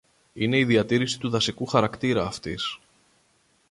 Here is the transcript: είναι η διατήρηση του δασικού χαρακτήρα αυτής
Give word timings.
είναι 0.33 0.57
η 0.57 0.65
διατήρηση 0.65 1.19
του 1.19 1.29
δασικού 1.29 1.65
χαρακτήρα 1.65 2.25
αυτής 2.25 2.79